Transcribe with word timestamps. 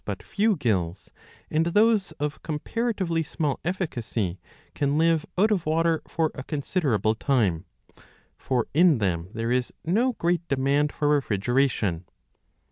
but 0.03 0.23
few 0.23 0.55
gills, 0.55 1.11
and 1.51 1.63
those 1.67 2.11
of 2.13 2.41
corhparatively 2.41 3.23
small 3.23 3.59
efficacy, 3.63 4.39
can 4.73 4.97
live 4.97 5.27
out 5.37 5.51
of 5.51 5.67
water 5.67 6.01
for 6.07 6.31
a 6.33 6.41
considerable 6.41 7.13
time; 7.13 7.65
for 8.35 8.65
in 8.73 8.97
them 8.97 9.27
there 9.33 9.51
is 9.51 9.71
no 9.85 10.13
great 10.13 10.41
demand 10.47 10.91
for 10.91 11.07
refrigeration. 11.09 12.05